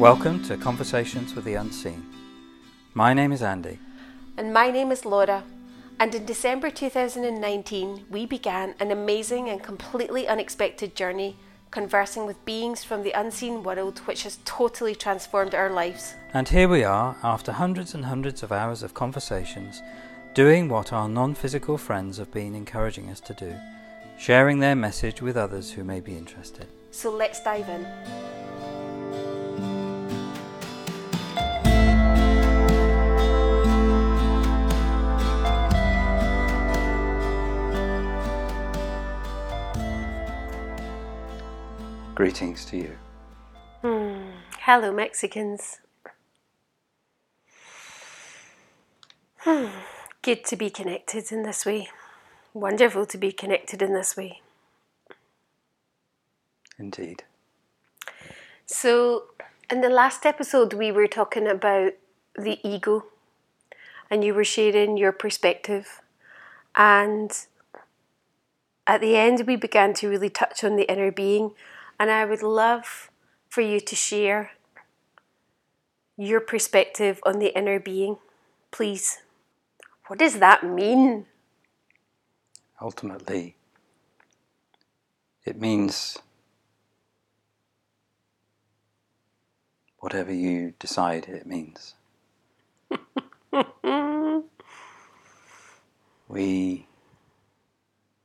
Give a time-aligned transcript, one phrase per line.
[0.00, 2.06] Welcome to Conversations with the Unseen.
[2.94, 3.78] My name is Andy.
[4.38, 5.44] And my name is Laura.
[5.98, 11.36] And in December 2019, we began an amazing and completely unexpected journey
[11.70, 16.14] conversing with beings from the unseen world, which has totally transformed our lives.
[16.32, 19.82] And here we are, after hundreds and hundreds of hours of conversations,
[20.32, 23.54] doing what our non physical friends have been encouraging us to do,
[24.18, 26.68] sharing their message with others who may be interested.
[26.90, 28.79] So let's dive in.
[42.20, 42.98] Greetings to you.
[43.80, 44.32] Hmm.
[44.58, 45.78] Hello, Mexicans.
[49.38, 49.68] Hmm.
[50.20, 51.88] Good to be connected in this way.
[52.52, 54.42] Wonderful to be connected in this way.
[56.78, 57.24] Indeed.
[58.66, 59.28] So,
[59.70, 61.94] in the last episode, we were talking about
[62.36, 63.06] the ego,
[64.10, 66.02] and you were sharing your perspective.
[66.76, 67.32] And
[68.86, 71.52] at the end, we began to really touch on the inner being
[72.00, 73.10] and I would love
[73.50, 74.52] for you to share
[76.16, 78.16] your perspective on the inner being,
[78.70, 79.18] please.
[80.06, 81.26] What does that mean?
[82.80, 83.56] Ultimately,
[85.44, 86.16] it means
[89.98, 91.96] whatever you decide it means.
[96.28, 96.86] we,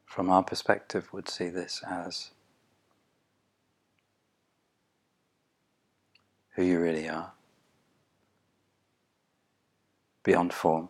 [0.06, 2.32] from our perspective, would see this as
[6.56, 7.34] who you really are,
[10.24, 10.90] beyond form,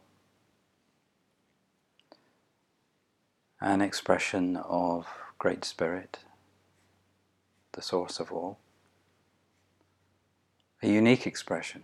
[3.59, 5.07] an expression of
[5.39, 6.19] Great Spirit,
[7.73, 8.59] the source of all,
[10.83, 11.83] a unique expression.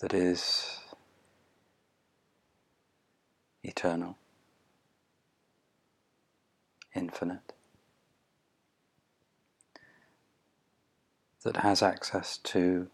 [0.00, 0.80] That is
[3.62, 4.18] eternal,
[6.94, 7.55] infinite.
[11.46, 12.88] That has access to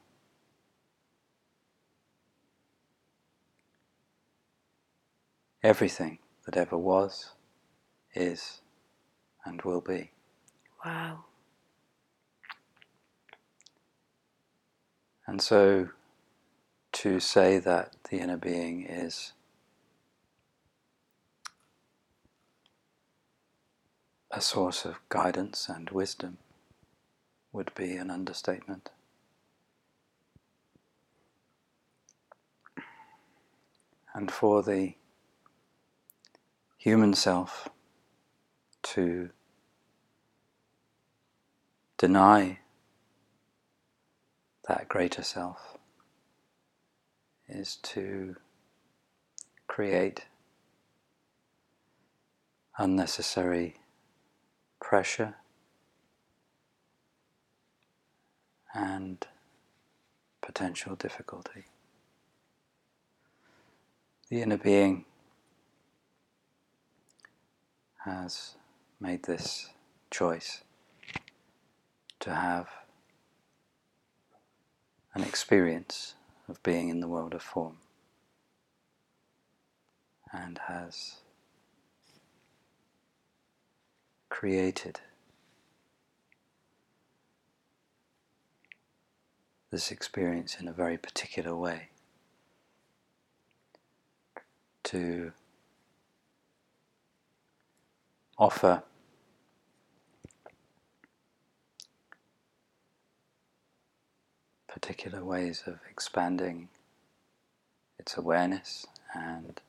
[5.62, 7.30] everything that ever was,
[8.14, 8.60] is,
[9.46, 10.10] and will be.
[10.84, 11.24] Wow.
[15.26, 15.88] And so
[16.92, 19.32] to say that the inner being is
[24.30, 26.36] a source of guidance and wisdom
[27.52, 28.90] would be an understatement.
[34.14, 34.94] And for the
[36.76, 37.68] human self
[38.82, 39.30] to
[41.96, 42.58] deny
[44.68, 45.78] that greater self
[47.48, 48.36] is to
[49.66, 50.26] create
[52.78, 53.76] unnecessary
[54.80, 55.36] pressure
[58.74, 59.26] and
[60.40, 61.64] potential difficulty.
[64.28, 65.04] The inner being
[68.04, 68.54] has
[69.00, 69.70] made this
[70.10, 70.62] choice
[72.20, 72.68] to have
[75.14, 76.14] an experience
[76.48, 77.76] of being in the world of form
[80.32, 81.16] and has
[84.30, 85.00] created
[89.72, 91.88] this experience in a very particular way.
[94.84, 95.32] To
[98.38, 98.82] offer
[104.68, 106.68] particular ways of expanding
[107.98, 109.60] its awareness and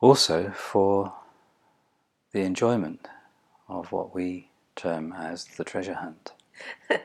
[0.00, 1.12] also for
[2.32, 3.08] the enjoyment
[3.68, 6.32] of what we term as the treasure hunt.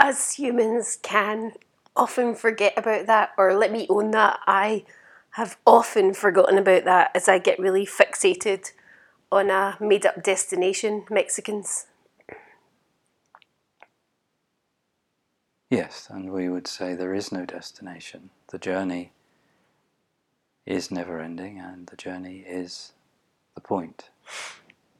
[0.00, 1.52] us humans can
[1.94, 4.40] often forget about that, or let me own that.
[4.46, 4.84] I
[5.32, 8.72] have often forgotten about that as I get really fixated
[9.30, 11.86] on a made up destination, Mexicans.
[15.68, 18.30] Yes, and we would say there is no destination.
[18.48, 19.12] The journey
[20.66, 22.92] is never ending, and the journey is
[23.54, 24.10] the point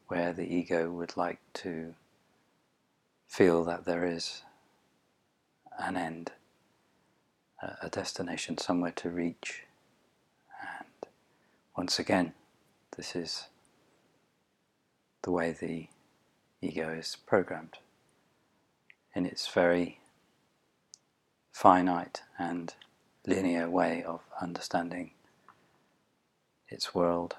[0.06, 1.94] where the ego would like to
[3.26, 4.42] feel that there is
[5.80, 6.32] an end,
[7.60, 9.64] a destination, somewhere to reach.
[10.60, 11.10] And
[11.76, 12.32] once again,
[12.96, 13.48] this is
[15.22, 15.88] the way the
[16.62, 17.78] ego is programmed
[19.14, 20.00] in its very
[21.52, 22.74] finite and
[23.26, 25.10] linear way of understanding
[26.68, 27.36] its world.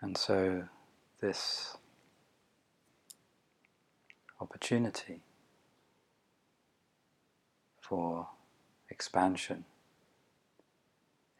[0.00, 0.64] And so,
[1.20, 1.76] this
[4.40, 5.20] opportunity
[7.80, 8.28] for
[8.88, 9.64] expansion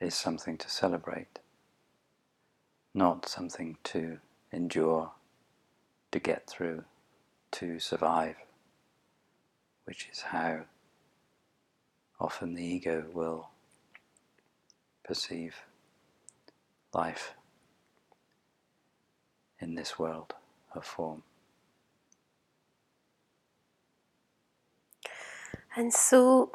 [0.01, 1.39] is something to celebrate,
[2.93, 4.19] not something to
[4.53, 5.13] endure,
[6.13, 6.85] to get through,
[7.53, 8.37] to survive,
[9.85, 10.61] which is how
[12.19, 13.49] often the ego will
[15.05, 15.57] perceive
[16.93, 17.33] life
[19.59, 20.35] in this world
[20.75, 21.23] of form.
[25.77, 26.53] And so,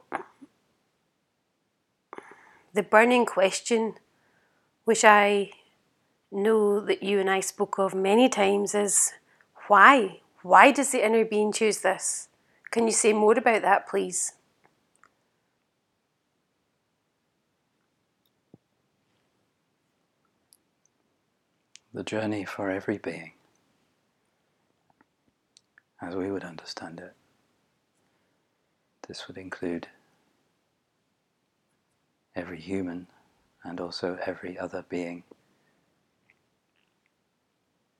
[2.74, 3.96] the burning question,
[4.84, 5.52] which I
[6.32, 9.14] know that you and I spoke of many times, is
[9.68, 10.20] why?
[10.42, 12.28] Why does the inner being choose this?
[12.72, 14.34] Can you say more about that, please?
[21.94, 23.32] The journey for every being,
[26.02, 27.14] as we would understand it,
[29.07, 29.88] this would include
[32.36, 33.07] every human
[33.63, 35.24] and also every other being,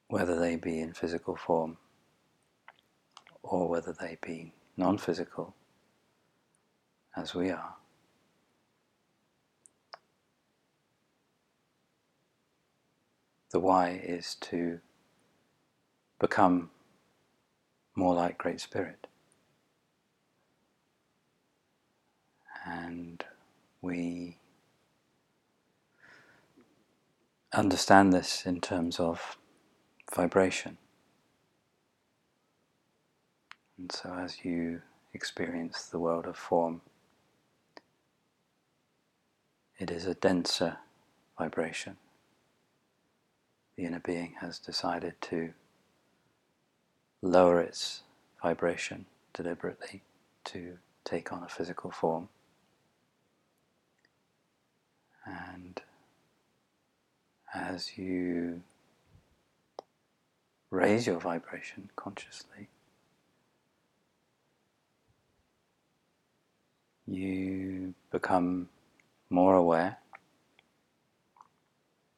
[0.08, 1.78] whether they be in physical form
[3.44, 5.56] or whether they be non physical,
[7.16, 7.76] as we are.
[13.52, 14.80] The why is to
[16.20, 16.72] become
[17.96, 19.08] more like Great Spirit.
[22.66, 23.24] And
[23.82, 24.38] we
[27.54, 29.38] understand this in terms of
[30.14, 30.78] vibration.
[33.78, 34.82] And so, as you
[35.14, 36.82] experience the world of form,
[39.78, 40.78] it is a denser
[41.38, 41.98] vibration.
[43.76, 45.54] The inner being has decided to
[47.22, 48.04] lower its
[48.42, 50.02] vibration deliberately
[50.46, 52.30] to take on a physical form.
[55.26, 55.82] And
[57.54, 58.62] as you
[60.70, 62.70] raise your vibration consciously,
[67.08, 68.70] you become
[69.30, 69.98] more aware,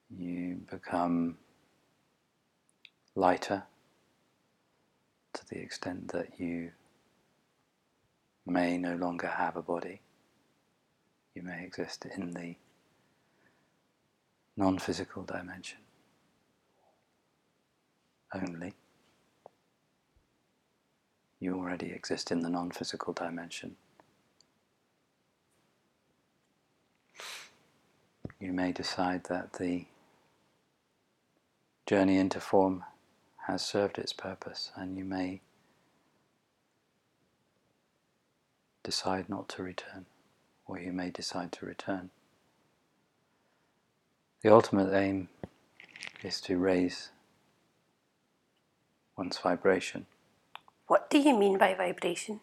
[0.10, 1.38] you become
[3.16, 3.64] lighter
[5.34, 6.72] to the extent that you
[8.46, 10.02] may no longer have a body.
[11.36, 12.56] You may exist in the
[14.58, 15.78] non physical dimension
[18.34, 18.74] only.
[21.40, 23.76] You already exist in the non physical dimension.
[28.40, 29.86] You may decide that the
[31.86, 32.84] journey into form
[33.48, 35.42] has served its purpose, and you may
[38.84, 40.06] decide not to return,
[40.66, 42.10] or you may decide to return.
[44.48, 45.28] The ultimate aim
[46.24, 47.10] is to raise
[49.18, 50.06] one's vibration.
[50.88, 52.40] What do you mean by vibration?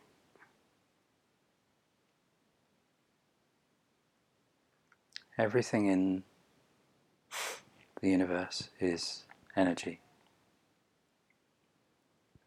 [5.38, 6.24] Everything in
[8.02, 9.24] the universe is
[9.56, 10.00] energy,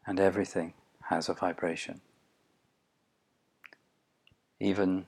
[0.06, 0.74] and everything
[1.08, 2.00] has a vibration.
[4.60, 5.06] Even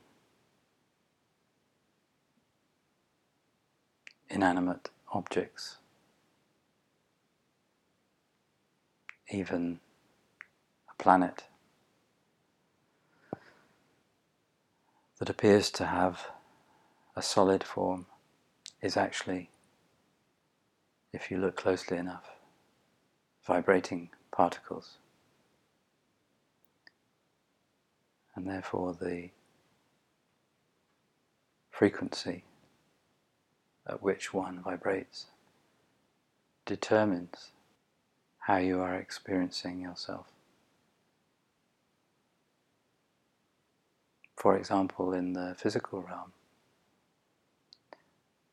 [4.31, 5.79] inanimate objects,
[9.29, 9.81] even
[10.89, 11.45] a planet
[15.19, 16.29] that appears to have
[17.17, 18.07] a solid form
[18.81, 19.51] is actually,
[21.13, 22.31] if you look closely enough,
[23.45, 24.97] vibrating particles.
[28.37, 29.31] And therefore, the
[31.71, 32.45] frequency
[33.87, 35.27] at which one vibrates
[36.67, 37.51] determines
[38.41, 40.27] how you are experiencing yourself.
[44.37, 46.33] For example, in the physical realm,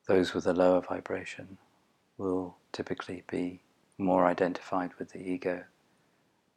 [0.07, 1.57] those with a lower vibration
[2.17, 3.61] will typically be
[3.97, 5.63] more identified with the ego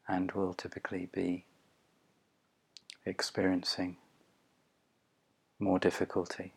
[0.08, 1.44] and will typically be
[3.06, 3.96] experiencing
[5.58, 6.52] more difficulty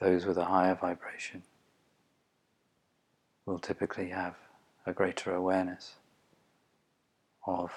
[0.00, 1.42] those with a higher vibration
[3.46, 4.34] will typically have
[4.84, 5.94] a greater awareness
[7.46, 7.72] of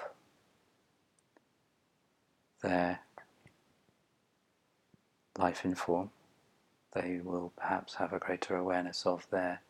[2.62, 3.00] their
[5.38, 6.10] life in form.
[6.94, 9.62] They will perhaps have a greater awareness of their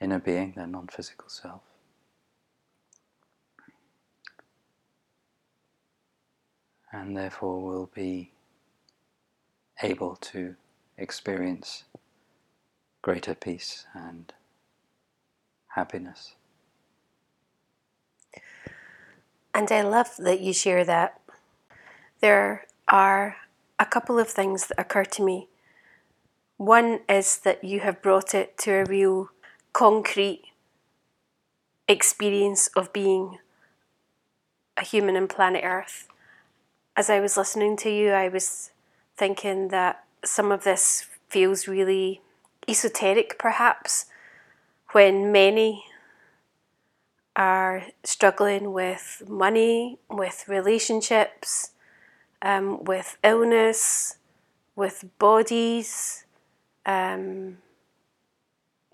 [0.00, 1.62] inner being, their non physical self.
[6.92, 8.30] And therefore will be
[9.82, 10.54] able to
[10.96, 11.84] experience
[13.02, 14.32] greater peace and
[15.68, 16.34] happiness.
[19.52, 21.20] And I love that you share that.
[22.20, 23.36] There are
[23.78, 25.48] a couple of things that occur to me.
[26.56, 29.30] One is that you have brought it to a real
[29.72, 30.44] concrete
[31.88, 33.38] experience of being
[34.76, 36.08] a human on planet Earth.
[36.96, 38.70] As I was listening to you, I was
[39.16, 42.20] thinking that some of this feels really
[42.68, 44.06] esoteric, perhaps,
[44.92, 45.84] when many
[47.36, 51.70] are struggling with money, with relationships,
[52.42, 54.18] um, with illness,
[54.76, 56.24] with bodies,
[56.86, 57.58] um,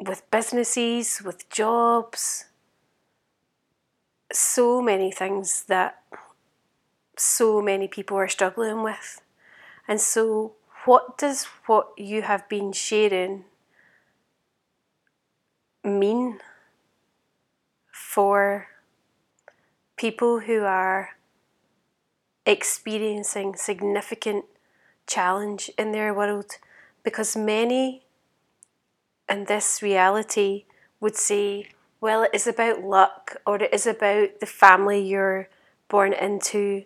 [0.00, 2.46] with businesses, with jobs.
[4.32, 6.02] So many things that
[7.16, 9.20] so many people are struggling with.
[9.86, 13.44] And so, what does what you have been sharing
[15.84, 16.38] mean
[17.92, 18.68] for
[19.96, 21.10] people who are
[22.46, 24.44] experiencing significant
[25.06, 26.52] challenge in their world?
[27.02, 28.02] Because many
[29.28, 30.64] in this reality
[31.00, 31.70] would say,
[32.00, 35.48] well, it is about luck or it is about the family you're
[35.88, 36.84] born into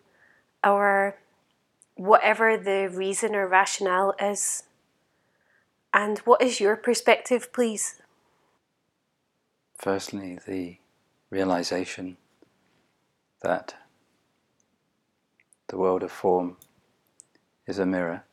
[0.64, 1.16] or
[1.94, 4.64] whatever the reason or rationale is.
[5.92, 8.00] And what is your perspective, please?
[9.76, 10.78] Firstly, the
[11.30, 12.16] realization
[13.42, 13.74] that
[15.68, 16.56] the world of form
[17.66, 18.24] is a mirror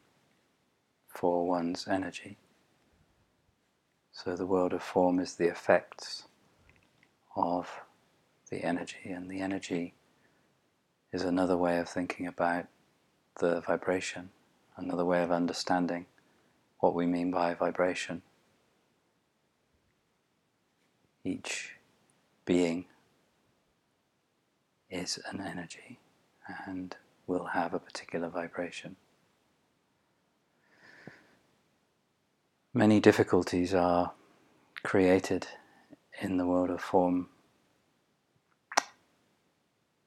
[1.07, 2.37] for one's energy.
[4.11, 6.25] So the world of form is the effects
[7.35, 7.69] of
[8.49, 9.93] the energy, and the energy
[11.13, 12.67] is another way of thinking about
[13.39, 14.29] the vibration,
[14.77, 16.05] another way of understanding
[16.79, 18.21] what we mean by vibration.
[21.23, 21.75] Each
[22.45, 22.85] being
[24.89, 25.99] is an energy
[26.65, 26.95] and
[27.27, 28.95] will have a particular vibration.
[32.73, 34.13] Many difficulties are
[34.83, 35.47] created
[36.21, 37.29] in the world of form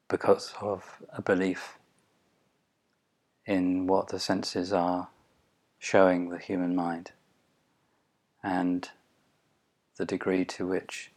[0.08, 1.78] because of a belief
[3.46, 5.08] in what the senses are
[5.78, 7.12] showing the human mind
[8.42, 8.90] and
[9.96, 11.10] the degree to which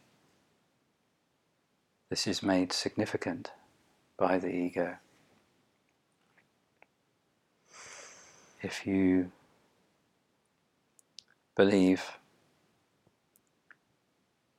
[2.10, 3.50] this is made significant
[4.16, 4.96] by the ego.
[8.62, 9.30] If you
[11.56, 12.18] believe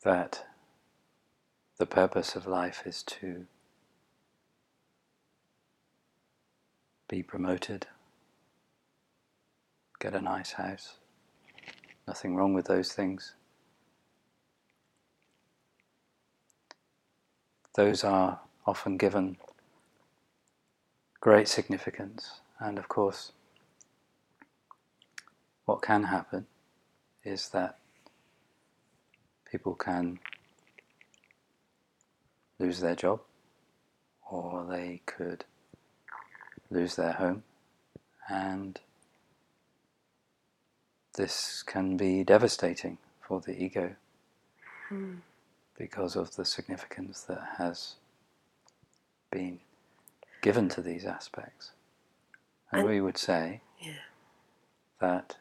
[0.03, 0.45] that
[1.77, 3.45] the purpose of life is to
[7.09, 7.87] be promoted,
[9.99, 10.97] get a nice house,
[12.07, 13.33] nothing wrong with those things.
[17.75, 19.37] Those are often given
[21.19, 23.31] great significance, and of course,
[25.65, 26.45] what can happen
[27.23, 27.79] is that
[29.51, 30.19] people can
[32.59, 33.21] lose their job
[34.29, 35.45] or they could
[36.69, 37.43] lose their home
[38.29, 38.79] and
[41.15, 43.95] this can be devastating for the ego
[44.87, 45.15] hmm.
[45.77, 47.95] because of the significance that has
[49.31, 49.59] been
[50.41, 51.71] given to these aspects.
[52.71, 53.93] And, and we would say yeah.
[55.01, 55.37] that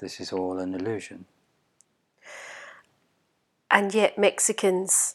[0.00, 1.26] this is all an illusion.
[3.70, 5.14] And yet, Mexicans,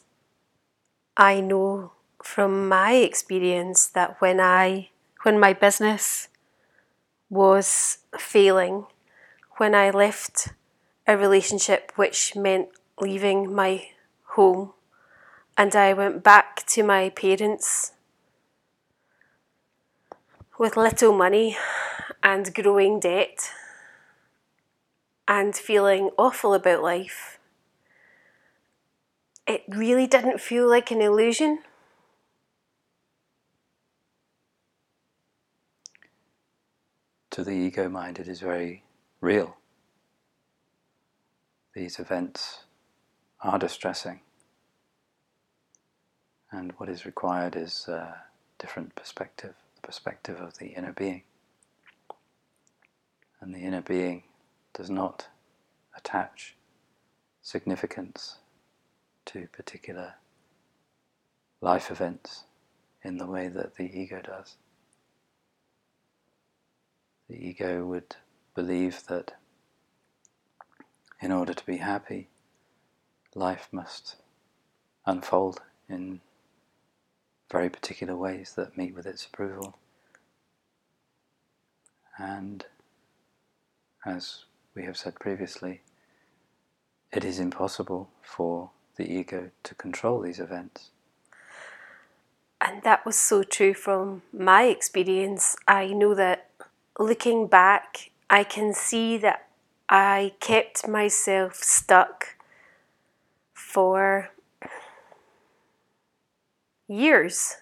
[1.16, 1.92] I know
[2.26, 4.90] from my experience that when I,
[5.22, 6.28] when my business
[7.30, 8.86] was failing,
[9.58, 10.48] when I left
[11.06, 12.68] a relationship which meant
[13.00, 13.88] leaving my
[14.34, 14.72] home,
[15.56, 17.92] and I went back to my parents
[20.58, 21.56] with little money
[22.22, 23.50] and growing debt
[25.28, 27.38] and feeling awful about life.
[29.46, 31.60] It really didn't feel like an illusion.
[37.36, 38.82] To the ego mind, it is very
[39.20, 39.58] real.
[41.74, 42.60] these events
[43.42, 44.20] are distressing.
[46.50, 48.22] And what is required is a
[48.58, 51.24] different perspective, the perspective of the inner being.
[53.42, 54.22] And the inner being
[54.72, 55.26] does not
[55.94, 56.56] attach
[57.42, 58.38] significance
[59.26, 60.14] to particular
[61.60, 62.44] life events
[63.04, 64.56] in the way that the ego does.
[67.28, 68.16] The ego would
[68.54, 69.32] believe that
[71.20, 72.28] in order to be happy,
[73.34, 74.16] life must
[75.06, 76.20] unfold in
[77.50, 79.78] very particular ways that meet with its approval.
[82.18, 82.64] And
[84.04, 85.82] as we have said previously,
[87.12, 90.90] it is impossible for the ego to control these events.
[92.60, 95.56] And that was so true from my experience.
[95.68, 96.45] I know that
[96.98, 99.48] looking back, I can see that
[99.88, 102.36] I kept myself stuck
[103.52, 104.30] for
[106.88, 107.56] years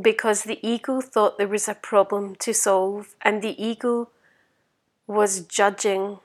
[0.00, 4.10] because the ego thought there was a problem to solve and the ego
[5.06, 6.18] was judging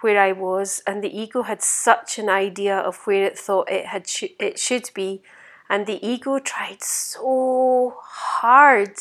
[0.00, 3.86] where I was and the ego had such an idea of where it thought it
[3.86, 5.22] had sh- it should be
[5.68, 8.94] and the ego tried so hard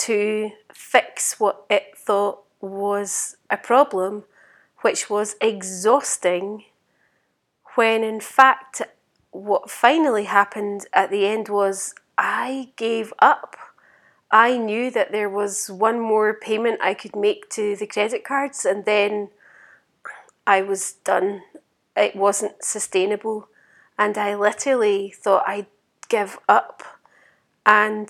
[0.00, 4.24] to fix what it thought was a problem
[4.82, 6.64] which was exhausting
[7.74, 8.82] when in fact
[9.30, 13.56] what finally happened at the end was I gave up.
[14.30, 18.64] I knew that there was one more payment I could make to the credit cards,
[18.64, 19.30] and then
[20.46, 21.42] I was done.
[21.96, 23.48] It wasn't sustainable,
[23.98, 25.66] and I literally thought I'd
[26.08, 26.82] give up.
[27.64, 28.08] And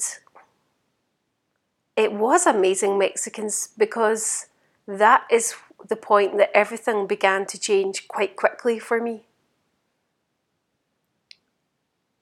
[2.00, 4.46] it was amazing Mexicans because
[4.88, 5.54] that is
[5.86, 9.26] the point that everything began to change quite quickly for me.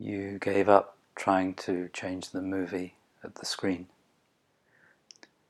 [0.01, 3.87] You gave up trying to change the movie at the screen,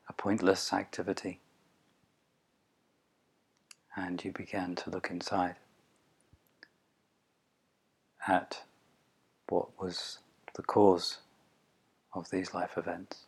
[0.08, 1.40] a pointless activity,
[3.96, 5.56] and you began to look inside
[8.26, 8.62] at
[9.48, 10.18] what was
[10.54, 11.18] the cause
[12.12, 13.24] of these life events.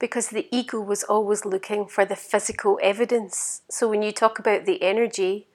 [0.00, 3.62] Because the ego was always looking for the physical evidence.
[3.70, 5.46] So when you talk about the energy,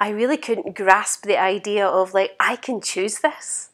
[0.00, 3.70] I really couldn't grasp the idea of like, I can choose this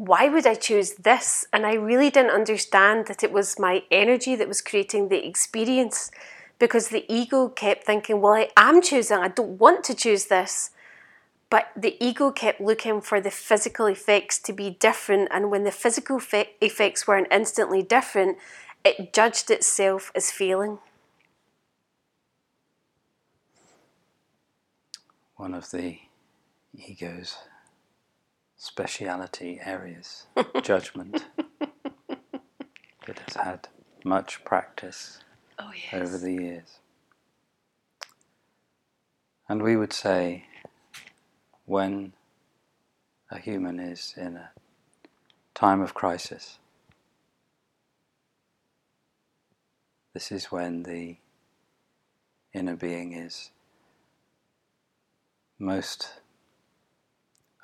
[0.00, 1.46] why would I choose this?
[1.52, 6.10] And I really didn't understand that it was my energy that was creating the experience
[6.58, 10.70] because the ego kept thinking, well, I am choosing, I don't want to choose this.
[11.50, 15.72] But the ego kept looking for the physical effects to be different, and when the
[15.72, 18.38] physical fe- effects weren't instantly different,
[18.84, 20.78] it judged itself as failing.
[25.36, 25.98] One of the
[26.74, 27.36] ego's
[28.56, 30.26] speciality areas,
[30.62, 31.24] judgment.
[33.08, 33.68] It has had
[34.04, 35.18] much practice
[35.58, 35.94] oh, yes.
[35.94, 36.78] over the years.
[39.48, 40.44] And we would say
[41.64, 42.12] when
[43.30, 44.50] a human is in a
[45.54, 46.58] time of crisis,
[50.12, 51.16] this is when the
[52.52, 53.50] inner being is
[55.58, 56.20] most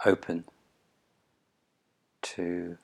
[0.05, 0.45] open
[2.23, 2.77] to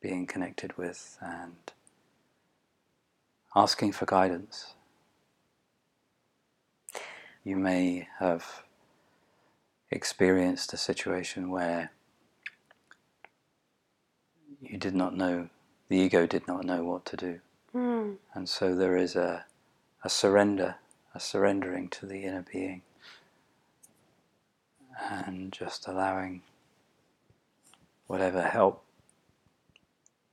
[0.00, 1.72] being connected with and
[3.56, 4.74] asking for guidance.
[7.42, 8.62] You may have
[9.90, 11.90] experienced a situation where
[14.60, 15.48] you did not know,
[15.88, 17.40] the ego did not know what to do.
[17.78, 18.16] Mm.
[18.34, 19.44] And so there is a,
[20.02, 20.76] a surrender,
[21.14, 22.82] a surrendering to the inner being,
[25.10, 26.42] and just allowing
[28.08, 28.84] whatever help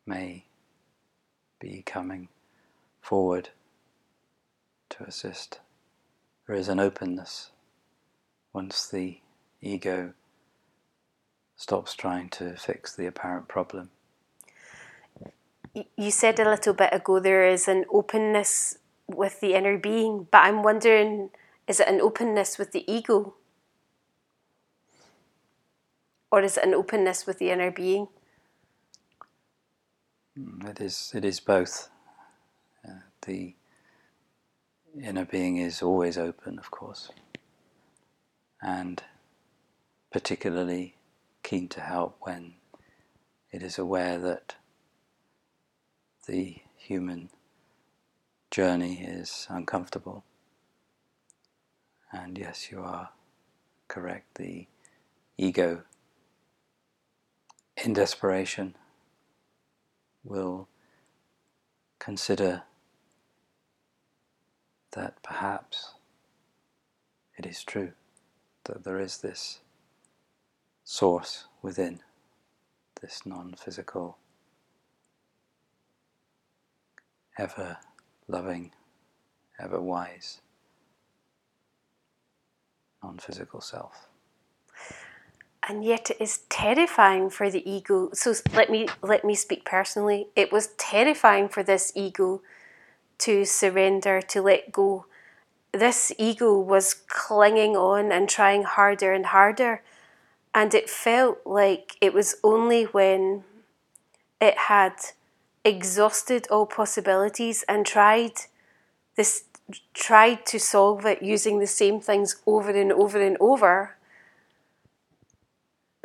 [0.08, 0.46] may
[1.60, 2.30] be coming
[3.00, 3.50] forward
[4.90, 5.60] to assist.
[6.48, 7.52] There is an openness
[8.54, 9.20] once the
[9.62, 10.14] ego
[11.56, 13.92] stops trying to fix the apparent problem.
[15.98, 20.44] You said a little bit ago there is an openness with the inner being, but
[20.44, 21.30] I'm wondering
[21.68, 23.36] is it an openness with the ego?
[26.36, 28.10] or is it an openness with the inner being?
[30.38, 31.14] Mm, it is.
[31.16, 31.90] It is both.
[32.86, 33.56] Uh, the
[35.02, 37.10] inner being is always open, of course,
[38.62, 39.02] and
[40.12, 40.96] particularly
[41.42, 42.56] keen to help when
[43.54, 44.56] it is aware that
[46.28, 47.30] the human
[48.52, 50.24] journey is uncomfortable
[52.12, 53.10] And yes, you are
[53.88, 54.36] correct.
[54.36, 54.68] The
[55.38, 55.84] ego,
[57.84, 58.76] in desperation,
[60.24, 60.68] will
[62.00, 62.64] consider
[64.94, 65.96] that perhaps
[67.38, 67.94] it is true
[68.66, 69.60] that there is this
[70.84, 72.02] source within,
[73.02, 74.18] this non physical,
[77.38, 77.78] ever
[78.28, 78.72] loving,
[79.60, 80.42] ever wise,
[83.04, 84.08] non physical self.
[85.68, 88.10] And yet it is terrifying for the ego.
[88.14, 90.28] So let me let me speak personally.
[90.36, 92.42] It was terrifying for this ego
[93.20, 95.06] to surrender, to let go.
[95.72, 99.82] This ego was clinging on and trying harder and harder.
[100.54, 103.44] And it felt like it was only when
[104.40, 104.94] it had
[105.66, 108.34] exhausted all possibilities and tried
[109.18, 109.44] this
[109.96, 113.96] tried to solve it using the same things over and over and over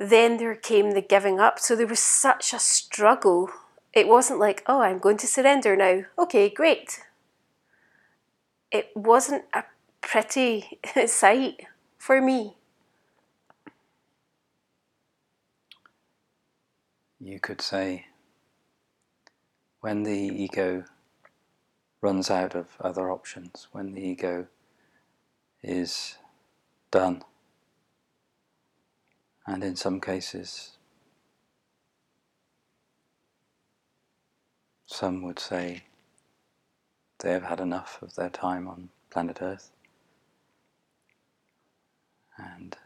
[0.01, 1.59] then there came the giving up.
[1.59, 3.51] So there was such a struggle.
[3.92, 6.05] It wasn't like oh i'm going to surrender now.
[6.18, 7.01] Okay great.
[8.73, 9.64] It wasn't a
[10.01, 11.66] pretty sight
[11.99, 12.57] for me.
[17.20, 18.07] You could say
[19.81, 20.85] when the ego
[22.03, 24.47] runs out of other options, when the ego
[25.62, 26.16] is
[26.90, 27.23] done,
[29.47, 30.77] and in some cases,
[34.87, 35.85] some would say
[37.21, 39.71] they have had enough of their time on planet Earth,
[42.37, 42.77] and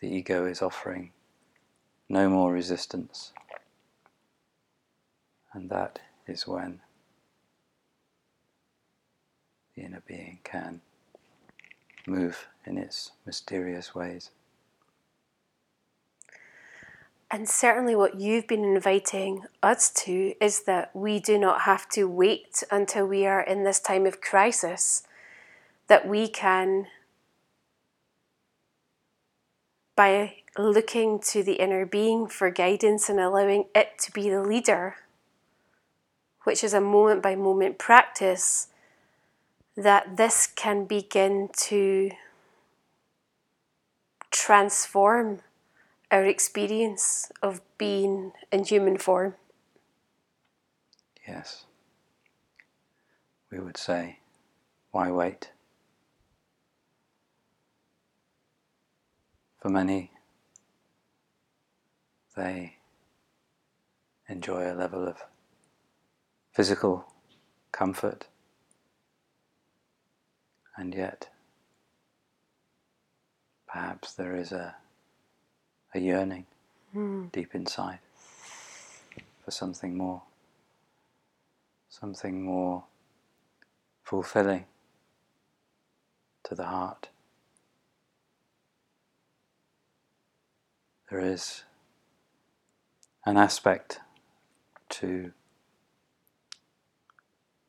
[0.00, 1.12] the ego is offering
[2.08, 3.32] no more resistance.
[5.52, 6.80] And that is when
[9.74, 10.80] the inner being can
[12.06, 14.30] move in its mysterious ways.
[17.28, 22.04] And certainly, what you've been inviting us to is that we do not have to
[22.04, 25.02] wait until we are in this time of crisis,
[25.88, 26.86] that we can,
[29.96, 34.94] by looking to the inner being for guidance and allowing it to be the leader,
[36.46, 38.68] which is a moment by moment practice,
[39.76, 42.08] that this can begin to
[44.30, 45.40] transform
[46.08, 49.34] our experience of being in human form.
[51.26, 51.64] Yes.
[53.50, 54.20] We would say,
[54.92, 55.50] why wait?
[59.60, 60.12] For many,
[62.36, 62.76] they
[64.28, 65.16] enjoy a level of
[66.56, 67.06] physical
[67.70, 68.28] comfort,
[70.78, 71.28] and yet
[73.68, 74.76] perhaps there is a,
[75.94, 76.46] a yearning
[76.94, 77.30] Mm.
[77.32, 77.98] deep inside
[79.44, 80.22] for something more,
[81.90, 82.84] something more
[84.02, 84.66] fulfilling
[86.44, 87.08] to the heart.
[91.10, 91.64] There is
[93.26, 94.00] an aspect
[94.90, 95.32] to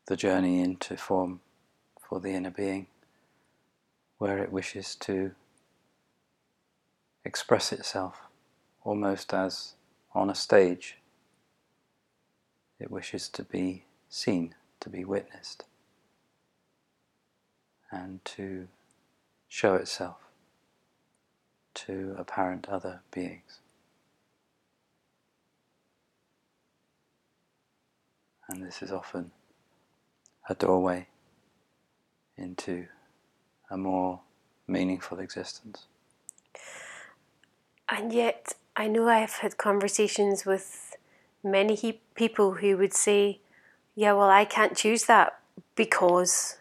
[0.08, 1.42] the journey into form
[2.00, 2.88] for the inner being
[4.18, 5.32] where it wishes to
[7.24, 8.22] express itself
[8.84, 9.74] almost as
[10.16, 10.98] on a stage.
[12.80, 15.66] It wishes to be seen, to be witnessed,
[17.92, 18.70] and to
[19.50, 20.18] show itself
[21.74, 23.60] to apparent other beings.
[28.50, 29.32] And this is often
[30.50, 31.08] a doorway
[32.38, 32.88] into
[33.70, 34.22] a more
[34.68, 35.88] meaningful existence.
[37.90, 40.98] And yet, I know I've had conversations with
[41.44, 43.40] many he- people who would say,
[43.96, 45.40] Yeah, well, I can't choose that
[45.76, 46.58] because.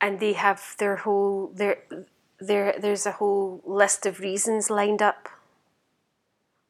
[0.00, 1.78] And they have their whole, their,
[2.38, 5.28] their, there's a whole list of reasons lined up.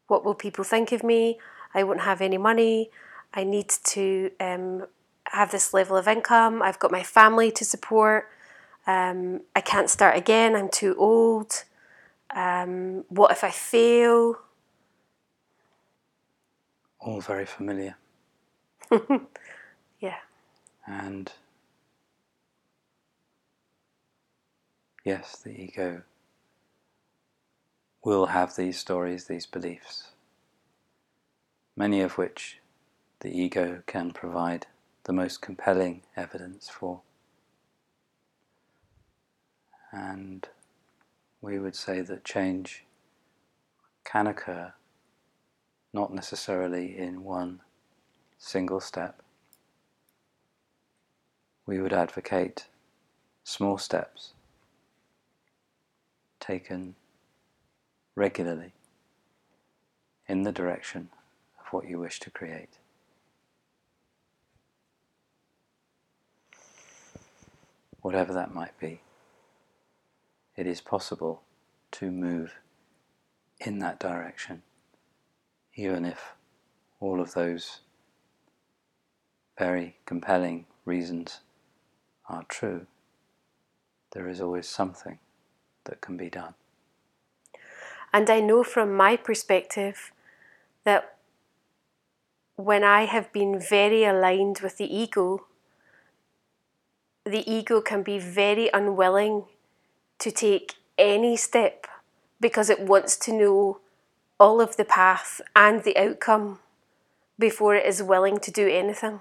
[0.07, 1.39] What will people think of me?
[1.75, 2.91] I won't have any money.
[3.35, 4.87] I need to um,
[5.27, 6.63] have this level of income.
[6.63, 8.29] I've got my family to support.
[8.87, 10.55] Um, I can't start again.
[10.55, 11.65] I'm too old.
[12.35, 14.37] Um, what if I fail?
[17.01, 17.97] All very familiar.
[20.01, 20.19] Yeah.
[20.87, 21.33] And
[25.03, 26.03] yes, the ego
[28.05, 30.09] will have these stories, these beliefs,
[31.75, 32.59] many of which
[33.25, 34.67] the ego can provide
[35.05, 37.01] the most compelling evidence for.
[39.91, 40.47] And
[41.41, 42.85] we would say that change
[44.05, 44.75] can occur
[45.91, 47.61] not necessarily in one
[48.37, 49.23] single step.
[51.65, 52.67] We would advocate
[53.43, 54.35] small steps
[56.41, 56.95] taken
[58.15, 58.73] regularly
[60.29, 61.09] in the direction
[61.59, 62.77] of what you wish to create.
[68.05, 69.01] Whatever that might be,
[70.57, 71.41] it is possible
[71.93, 72.59] to move
[73.59, 74.63] in that direction,
[75.75, 76.35] even if
[77.01, 77.81] all of those
[79.59, 81.41] very compelling reasons
[82.29, 82.87] are true,
[84.13, 85.19] there is always something
[85.85, 86.53] that can be done.
[88.13, 90.13] And I know from my perspective
[90.85, 91.17] that
[92.57, 95.47] when I have been very aligned with the ego,
[97.25, 99.45] the ego can be very unwilling
[100.19, 101.87] to take any step
[102.41, 103.81] because it wants to know
[104.39, 106.59] all of the path and the outcome
[107.39, 109.21] before it is willing to do anything.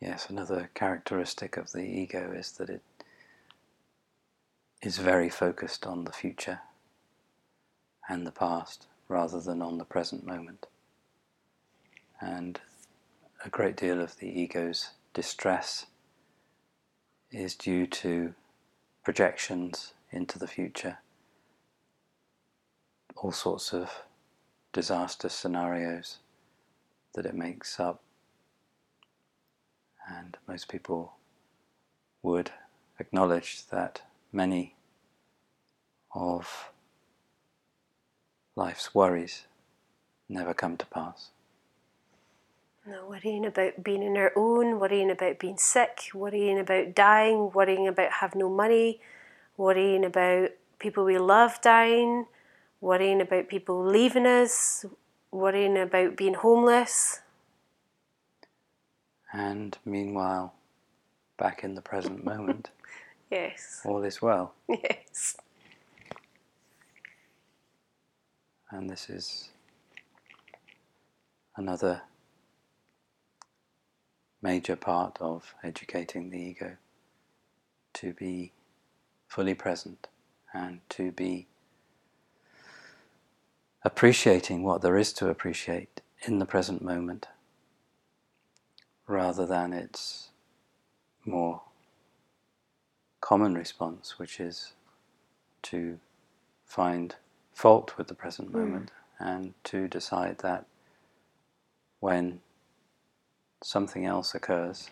[0.00, 2.82] Yes, another characteristic of the ego is that it
[4.82, 6.60] is very focused on the future
[8.08, 10.66] and the past rather than on the present moment.
[12.20, 12.60] And
[13.44, 15.86] a great deal of the ego's distress
[17.30, 18.34] is due to
[19.04, 20.98] projections into the future,
[23.16, 24.02] all sorts of
[24.72, 26.18] disaster scenarios
[27.14, 28.02] that it makes up.
[30.08, 31.14] And most people
[32.22, 32.50] would
[32.98, 34.74] acknowledge that many
[36.14, 36.70] of
[38.56, 39.46] life's worries
[40.28, 41.30] never come to pass.
[42.86, 47.88] No, worrying about being in our own, worrying about being sick, worrying about dying, worrying
[47.88, 49.00] about have no money,
[49.56, 52.26] worrying about people we love dying,
[52.82, 54.84] worrying about people leaving us,
[55.30, 57.20] worrying about being homeless.
[59.32, 60.54] And meanwhile,
[61.38, 62.70] back in the present moment,
[63.30, 63.80] Yes.
[63.84, 64.54] all is well.
[64.68, 65.36] Yes.
[68.70, 69.48] And this is
[71.56, 72.02] another
[74.44, 76.76] major part of educating the ego
[77.94, 78.52] to be
[79.26, 80.06] fully present
[80.52, 81.46] and to be
[83.82, 87.26] appreciating what there is to appreciate in the present moment
[89.06, 90.28] rather than its
[91.24, 91.62] more
[93.22, 94.74] common response, which is
[95.62, 95.98] to
[96.66, 97.14] find
[97.54, 98.58] fault with the present hmm.
[98.58, 100.66] moment and to decide that
[102.00, 102.40] when
[103.64, 104.90] something else occurs,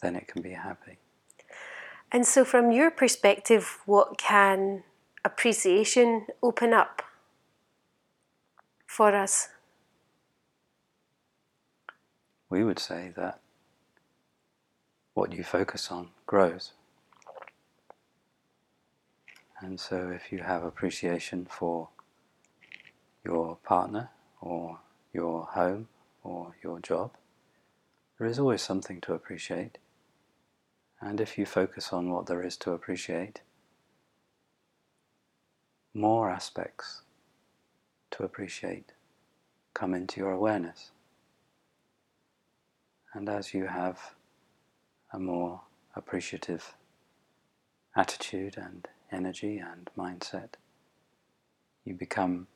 [0.00, 0.98] then it can be happy.
[2.12, 4.84] And so, from your perspective, what can
[5.24, 7.02] appreciation open up
[8.86, 9.48] for us?
[12.48, 13.40] We would say that
[15.14, 16.72] what you focus on grows.
[19.60, 21.88] And so, if you have appreciation for
[23.24, 24.78] your partner or
[25.12, 25.88] your home
[26.22, 27.10] or your job,
[28.18, 29.78] there is always something to appreciate.
[31.00, 33.42] And if you focus on what there is to appreciate,
[35.92, 37.02] more aspects
[38.12, 38.92] to appreciate
[39.74, 40.92] come into your awareness.
[43.12, 44.14] And as you have
[45.12, 45.62] a more
[45.94, 46.74] appreciative
[47.96, 50.54] attitude and energy and mindset,
[51.84, 52.46] you become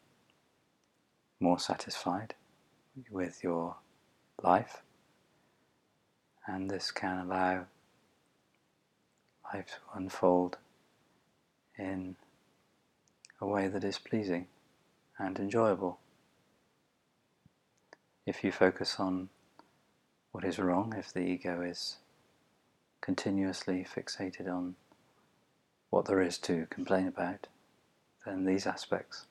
[1.41, 2.35] more satisfied
[3.11, 3.77] with your
[4.43, 4.83] life,
[6.49, 7.67] and this can allow
[9.53, 10.57] life to unfold
[11.79, 12.17] in
[13.41, 14.47] a way that is pleasing
[15.19, 15.99] and enjoyable.
[18.27, 19.29] If you focus on
[20.33, 21.99] what is wrong, if the ego is
[23.01, 24.75] continuously fixated on
[25.91, 27.47] what there is to complain about,
[28.27, 29.27] then these aspects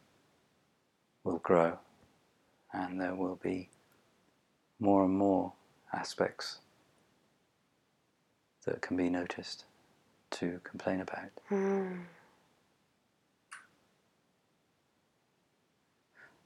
[1.24, 1.80] will grow
[2.72, 3.70] and there will be
[4.80, 5.54] more and more
[5.94, 6.60] aspects
[8.68, 9.64] that can be noticed
[10.30, 11.32] to complain about.
[11.50, 12.02] Mm.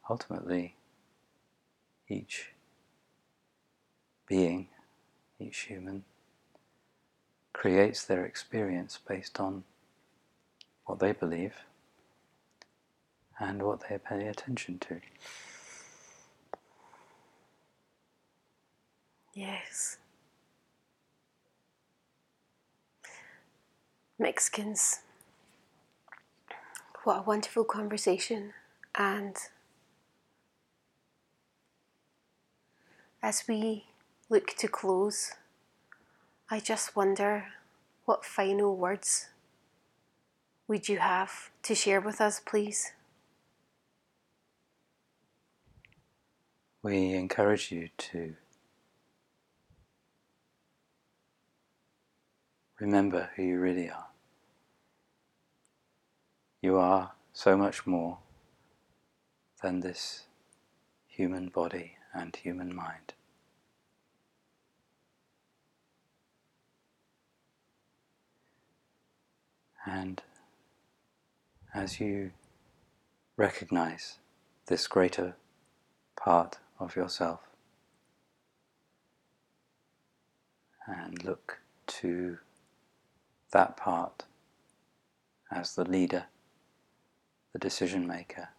[0.10, 0.76] Ultimately,
[2.08, 2.52] each
[4.28, 4.68] being,
[5.40, 6.04] each human,
[7.54, 9.64] creates their experience based on
[10.86, 11.56] what they believe
[13.40, 15.02] and what they pay attention to.
[19.34, 19.98] Yes.
[24.22, 25.00] Mexicans.
[27.04, 28.54] What a wonderful conversation.
[28.94, 29.36] And
[33.24, 33.86] as we
[34.30, 35.32] look to close,
[36.52, 37.46] I just wonder
[38.06, 39.30] what final words
[40.68, 42.92] would you have to share with us, please?
[46.84, 48.36] We encourage you to
[52.80, 54.11] remember who you really are.
[56.62, 58.20] You are so much more
[59.64, 60.26] than this
[61.08, 63.14] human body and human mind.
[69.86, 70.22] And
[71.74, 72.32] as you
[73.38, 74.20] recognize
[74.68, 75.36] this greater
[76.16, 77.40] part of yourself
[80.86, 82.38] and look to
[83.52, 84.26] that part
[85.52, 86.26] as the leader,
[87.54, 88.50] the decision maker,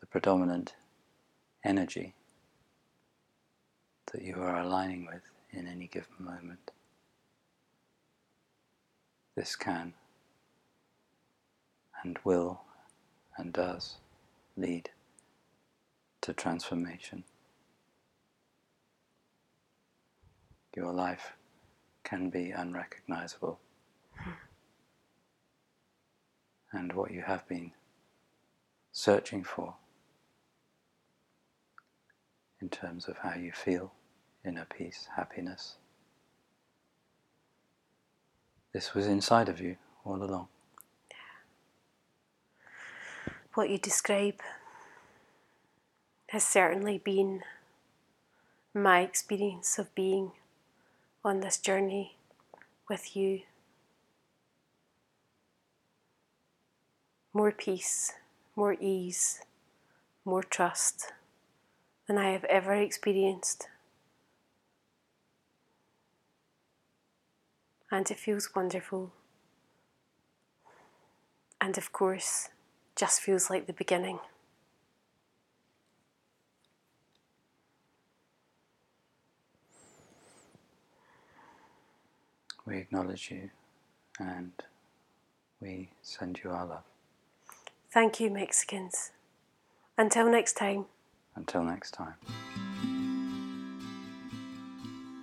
[0.00, 0.74] the predominant
[1.64, 2.14] energy
[4.12, 6.70] that you are aligning with in any given moment.
[9.34, 9.94] This can
[12.02, 12.60] and will
[13.36, 13.96] and does
[14.56, 14.90] lead
[16.22, 17.24] to transformation.
[20.74, 21.32] Your life
[22.04, 23.58] can be unrecognizable.
[26.72, 27.72] And what you have been
[28.92, 29.74] searching for
[32.60, 33.92] in terms of how you feel
[34.44, 35.76] inner peace, happiness.
[38.72, 40.48] This was inside of you all along.
[43.54, 44.40] What you describe
[46.28, 47.42] has certainly been
[48.74, 50.32] my experience of being
[51.24, 52.16] on this journey
[52.88, 53.42] with you.
[57.36, 58.14] More peace,
[58.56, 59.42] more ease,
[60.24, 61.12] more trust
[62.06, 63.68] than I have ever experienced.
[67.90, 69.12] And it feels wonderful.
[71.60, 72.48] And of course,
[72.96, 74.18] just feels like the beginning.
[82.64, 83.50] We acknowledge you
[84.18, 84.52] and
[85.60, 86.95] we send you our love.
[87.96, 89.12] Thank you, Mexicans.
[89.96, 90.84] Until next time.
[91.34, 92.12] Until next time.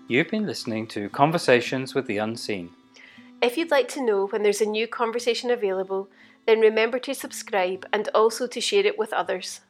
[0.08, 2.72] You've been listening to Conversations with the Unseen.
[3.44, 6.10] If you'd like to know when there's a new conversation available,
[6.48, 9.62] then remember to subscribe and also to share it with others.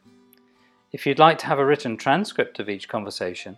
[0.93, 3.57] If you'd like to have a written transcript of each conversation,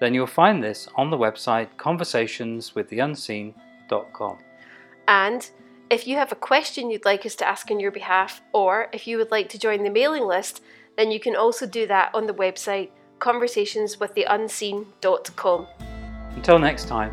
[0.00, 4.38] then you'll find this on the website conversationswiththeunseen.com.
[5.08, 5.50] And
[5.92, 9.06] if you have a question you'd like us to ask on your behalf, or if
[9.06, 10.62] you would like to join the mailing list,
[10.96, 15.66] then you can also do that on the website conversationswiththeunseen.com.
[16.34, 17.12] Until next time,